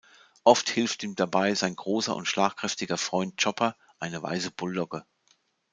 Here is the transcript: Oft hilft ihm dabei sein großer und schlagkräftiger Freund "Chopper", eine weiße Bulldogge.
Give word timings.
Oft 0.43 0.71
hilft 0.71 1.03
ihm 1.03 1.13
dabei 1.13 1.53
sein 1.53 1.75
großer 1.75 2.15
und 2.15 2.25
schlagkräftiger 2.27 2.97
Freund 2.97 3.39
"Chopper", 3.39 3.75
eine 3.99 4.23
weiße 4.23 4.49
Bulldogge. 4.49 5.05